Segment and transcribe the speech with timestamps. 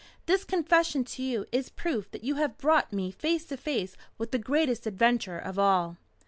[0.25, 4.31] This confession to you is proof that you have brought me face to face with
[4.31, 5.95] the greatest adventure of all."